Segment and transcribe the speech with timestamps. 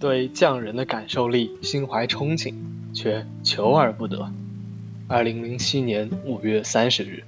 [0.00, 2.54] 对匠人的感受力心怀憧憬，
[2.94, 4.30] 却求而不得。
[5.08, 7.24] 二零零七年五月三十日，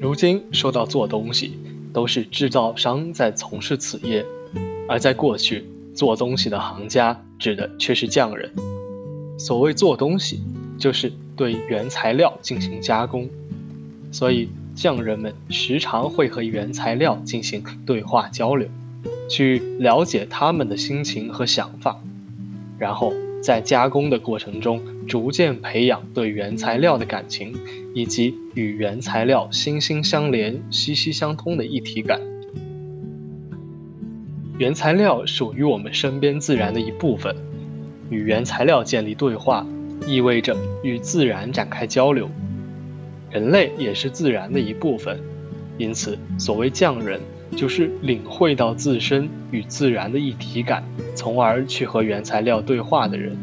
[0.00, 1.58] 如今说到做东西，
[1.92, 4.24] 都是制造商在从事此业，
[4.88, 8.50] 而在过去，做东西的行家指的却是匠人。
[9.38, 10.42] 所谓做东西，
[10.78, 13.28] 就是对原材料进行加工，
[14.10, 18.70] 所以匠人们时常会和原材料进行对话交流。
[19.30, 22.02] 去了解他们的心情和想法，
[22.78, 27.54] 然后在加工的过程中逐渐培养对原材料的感情，
[27.94, 32.20] 以及与原材料心心相连、息息相通的一体感。
[34.58, 37.36] 原材料属于我们身边自然的一部分，
[38.10, 39.64] 与原材料建立对话，
[40.08, 42.28] 意味着与自然展开交流。
[43.30, 45.20] 人类也是自然的一部分，
[45.80, 47.18] 因此所谓匠人。
[47.56, 50.84] 就是领会到自身与自然的一体感，
[51.16, 53.36] 从而去和原材料对话的人。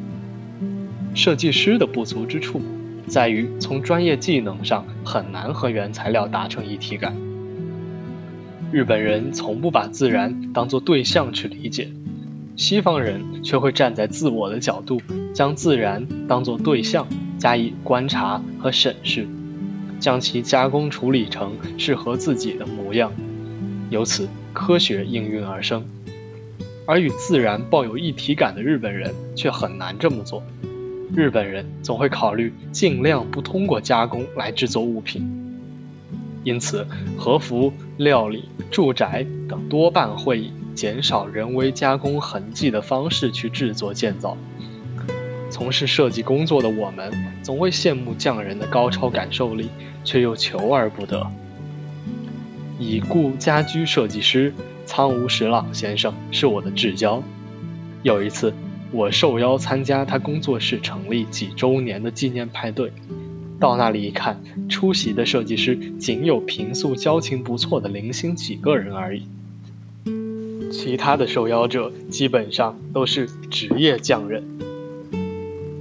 [1.13, 2.61] 设计师的不足之处，
[3.05, 7.13] 在于从专业技能上很难和原材料达成一体感。
[8.71, 11.89] 日本人从不把自然当作对象去理解，
[12.55, 15.01] 西方人却会站在自我的角度，
[15.33, 17.05] 将自然当作对象
[17.37, 19.27] 加以观察和审视，
[19.99, 23.11] 将其加工处理成适合自己的模样。
[23.89, 25.85] 由此，科学应运而生，
[26.85, 30.43] 而与自然抱有一体感的日本人却很难这么做。
[31.15, 35.25] 日本人总会考虑尽量不通过加工来制作物品，
[36.43, 36.85] 因此
[37.17, 44.37] 和服、料理、住宅等多半会以减少人为加工痕迹的方式去制作建造。
[45.49, 49.69] 从事设计工作的我们，总会羡慕匠人的高超感受力，
[50.03, 51.25] 却又求而不得。
[52.79, 54.53] 已故家居设计师
[54.85, 57.23] 仓无实朗先生是我的至交。
[58.03, 58.53] 有一次，
[58.91, 62.91] 我受邀参加他工作室成立几周年的纪念派对，
[63.59, 69.23] 到那里一看，出席的设计师仅有平素交情不错的零星几个人而已，
[70.71, 74.43] 其他的受邀者基本上都是职业匠人。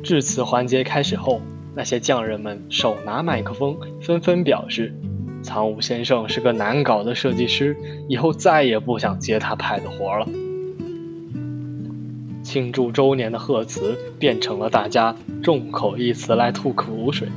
[0.06, 1.40] 致辞环节开始后，
[1.74, 4.94] 那些匠人们手拿麦克风，纷纷表示。
[5.42, 7.76] 仓武先生是个难搞的设计师，
[8.08, 10.28] 以后再也不想接他派的活了。
[12.44, 17.28] 庆祝周年的贺词变成了大家众口一词来吐苦水，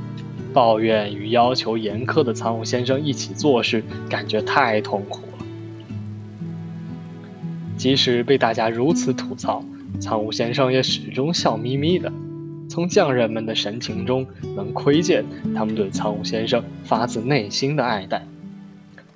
[0.53, 5.45] 抱怨与要求严苛的仓武先生一起做事，感觉太痛苦了。
[7.77, 9.63] 即使被大家如此吐槽，
[9.99, 12.11] 仓武先生也始终笑眯眯的。
[12.69, 15.25] 从匠人们的神情中，能窥见
[15.55, 18.25] 他们对仓武先生发自内心的爱戴。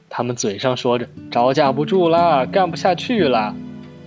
[0.09, 3.56] 他们嘴上说着招架不住啦，干不下去啦，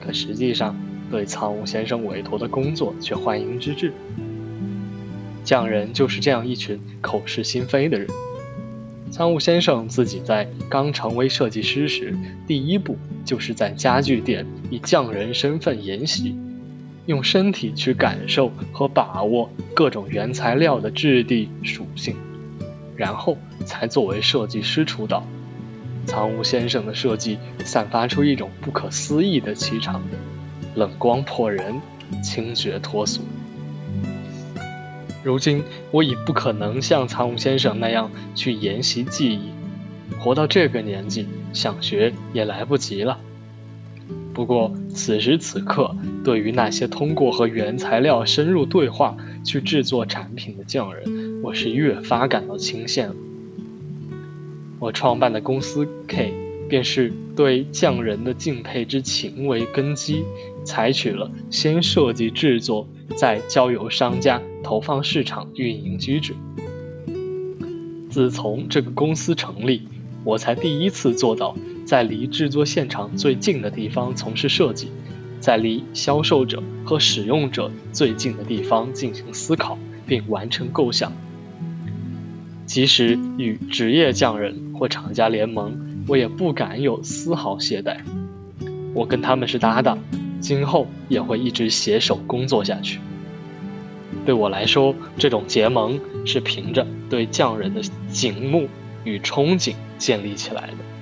[0.00, 0.76] 可实际上
[1.10, 3.92] 对仓武先生委托的工作却欢迎之至。
[5.44, 8.08] 匠人就是这样一群口是心非的人。
[9.12, 12.12] 仓武先生自己在刚成为设计师时，
[12.48, 16.36] 第一步就是在家具店以匠人身份研习。
[17.06, 22.16] 用身体去感受和把握各种原材料的质地属性，
[22.96, 25.24] 然后才作为设计师出道。
[26.04, 30.02] 仓屋先生的设计散发出一种不可思议的气场，
[30.74, 31.80] 冷光破人，
[32.22, 33.22] 清绝脱俗。
[35.24, 39.50] 如今我已不可能像仓屋先生那样去研习技艺，
[40.20, 43.18] 活到这个年纪，想学也来不及了。
[44.36, 53.14] 不过，此时此刻，对于那些通过和原材料深入对话去制作产品的匠人，我是越发感到钦羡了。
[54.78, 56.34] 我创办的公司 K，
[56.68, 60.22] 便是对匠人的敬佩之情为根基，
[60.66, 62.86] 采取了先设计制作，
[63.16, 66.34] 再交由商家投放市场运营机制。
[68.10, 69.88] 自从这个公司成立，
[70.24, 71.56] 我才第一次做到。
[71.86, 74.90] 在离制作现场最近的地方从事设计，
[75.38, 81.12] 在离销售者和使用者最近的地方进行思考并完成构想。
[82.66, 87.98] 即使与职业匠人或厂家联盟，我也不敢有丝毫懈怠。
[88.92, 89.96] 我跟他们是搭档，
[90.40, 92.98] 今后也会一直携手工作下去。
[94.24, 97.80] 对我来说，这种结盟是凭着对匠人的
[98.10, 98.66] 景慕
[99.04, 100.95] 与憧憬建立起来的。